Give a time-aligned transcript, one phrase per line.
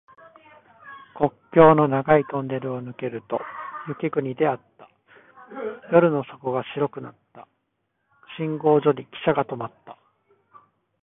[1.15, 3.39] 国境の長いトンネルを抜けると
[3.87, 4.89] 雪国であった。
[5.91, 7.47] 夜の底が白くなった。
[8.35, 9.99] 信号所にきしゃが止まった。